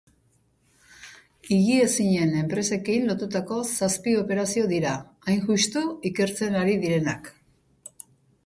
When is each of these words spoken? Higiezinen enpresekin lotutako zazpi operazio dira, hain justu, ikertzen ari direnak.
Higiezinen 1.55 2.31
enpresekin 2.39 3.05
lotutako 3.11 3.59
zazpi 3.73 4.15
operazio 4.23 4.67
dira, 4.75 4.97
hain 5.29 5.47
justu, 5.51 5.85
ikertzen 6.13 6.59
ari 6.65 6.79
direnak. 6.87 7.31